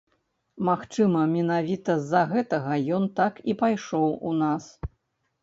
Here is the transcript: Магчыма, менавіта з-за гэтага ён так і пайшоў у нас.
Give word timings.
Магчыма, 0.69 1.21
менавіта 1.33 1.97
з-за 1.99 2.23
гэтага 2.33 2.73
ён 2.97 3.03
так 3.21 3.33
і 3.53 3.57
пайшоў 3.61 4.09
у 4.33 4.35
нас. 4.43 4.63